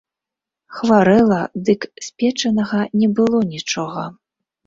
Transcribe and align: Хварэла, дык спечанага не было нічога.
Хварэла, 0.75 1.37
дык 1.67 1.81
спечанага 2.07 2.81
не 3.01 3.07
было 3.19 3.43
нічога. 3.53 4.09